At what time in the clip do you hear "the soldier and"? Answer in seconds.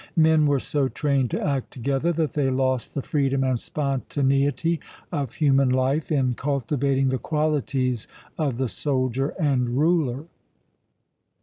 8.57-9.77